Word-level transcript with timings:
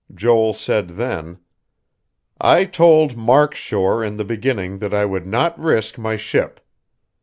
Joel 0.11 0.55
said 0.55 0.87
then: 0.97 1.37
"I 2.39 2.65
told 2.65 3.15
Mark 3.15 3.53
Shore 3.53 4.03
in 4.03 4.17
the 4.17 4.25
beginning 4.25 4.79
that 4.79 4.95
I 4.95 5.05
would 5.05 5.27
not 5.27 5.59
risk 5.59 5.95
my 5.99 6.15
ship. 6.15 6.59